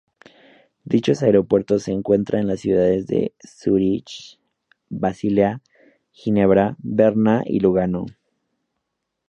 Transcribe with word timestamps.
Dichos 0.83 1.21
aeropuertos 1.21 1.83
se 1.83 1.91
encuentran 1.91 2.41
en 2.41 2.47
las 2.47 2.61
ciudades 2.61 3.05
de 3.05 3.35
Zúrich, 3.47 4.39
Basilea, 4.89 5.61
Ginebra, 6.11 6.75
Berna 6.79 7.43
y 7.45 7.59
Lugano. 7.59 8.07